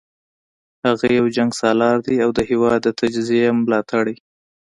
هغه 0.85 1.07
یو 1.17 1.25
جنګسالار 1.35 1.97
دی 2.05 2.15
او 2.23 2.29
د 2.37 2.39
هیواد 2.49 2.79
د 2.83 2.87
تجزیې 2.99 3.47
ملاتړی 3.63 4.15